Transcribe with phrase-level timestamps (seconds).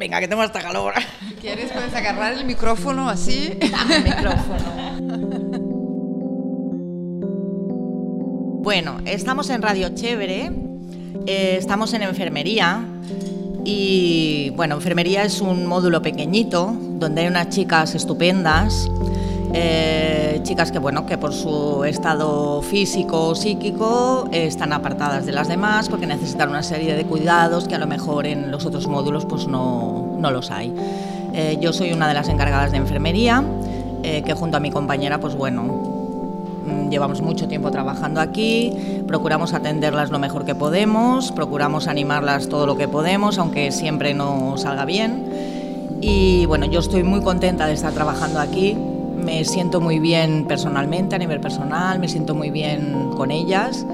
[0.00, 0.94] Venga, que tengo hasta calor.
[1.28, 3.58] Si quieres puedes agarrar el micrófono así.
[3.60, 4.80] el micrófono.
[8.62, 10.52] Bueno, estamos en Radio Chévere,
[11.26, 12.82] eh, estamos en enfermería
[13.66, 18.88] y bueno, enfermería es un módulo pequeñito donde hay unas chicas estupendas,
[20.50, 25.46] chicas que bueno, que por su estado físico o psíquico eh, están apartadas de las
[25.46, 29.24] demás porque necesitan una serie de cuidados que a lo mejor en los otros módulos
[29.26, 30.74] pues no, no los hay.
[31.60, 33.44] yo soy una de las encargadas de enfermería
[34.02, 36.00] que junto a mi compañera pues bueno,
[36.70, 38.72] Mm, llevamos mucho tiempo trabajando aquí,
[39.06, 44.56] procuramos atenderlas lo mejor que podemos, procuramos animarlas todo lo que podemos, aunque siempre no
[44.56, 45.98] salga bien.
[46.02, 48.76] Y bueno, yo estoy muy contenta de estar trabajando aquí,
[49.24, 53.86] me siento muy bien personalmente, a nivel personal, me siento muy bien con ellas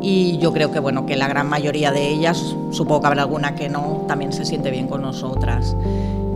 [0.00, 3.54] y yo creo que bueno que la gran mayoría de ellas, supongo que habrá alguna
[3.54, 5.76] que no, también se siente bien con nosotras.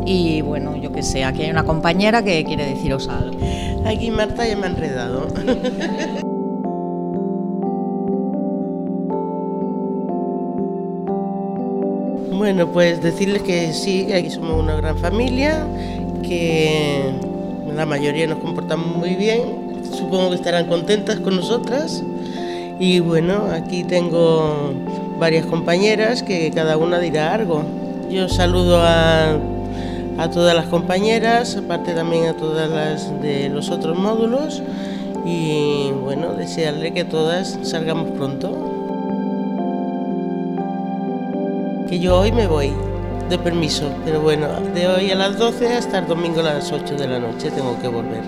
[0.07, 3.37] Y bueno, yo que sé, aquí hay una compañera que quiere deciros algo.
[3.85, 5.27] Aquí Marta ya me ha enredado.
[12.37, 15.67] Bueno, pues decirles que sí, aquí somos una gran familia,
[16.23, 17.15] que
[17.77, 22.03] la mayoría nos comportamos muy bien, supongo que estarán contentas con nosotras.
[22.81, 24.73] Y bueno, aquí tengo
[25.19, 27.63] varias compañeras que cada una dirá algo.
[28.11, 29.39] Yo saludo a
[30.19, 34.63] a todas las compañeras, aparte también a todas las de los otros módulos
[35.27, 38.73] y bueno, desearle que todas salgamos pronto.
[41.89, 42.73] Que yo hoy me voy
[43.29, 46.95] de permiso, pero bueno, de hoy a las 12 hasta el domingo a las 8
[46.95, 48.23] de la noche tengo que volver.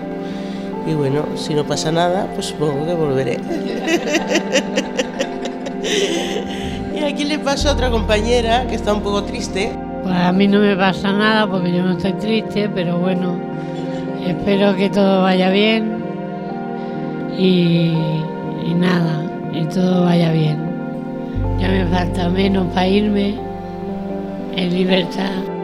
[0.85, 3.39] Y bueno, si no pasa nada, pues supongo que volveré.
[6.95, 9.71] y aquí le paso a otra compañera que está un poco triste.
[10.03, 13.35] Pues a mí no me pasa nada porque yo no estoy triste, pero bueno,
[14.25, 16.03] espero que todo vaya bien
[17.37, 17.93] y,
[18.65, 19.23] y nada,
[19.53, 20.67] y todo vaya bien.
[21.59, 23.48] Ya me falta menos para irme
[24.59, 25.58] en libertad.